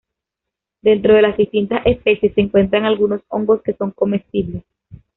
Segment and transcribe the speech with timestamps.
[0.81, 4.63] Dentro de las distintas especies, se encuentran algunos hongos que son comestibles.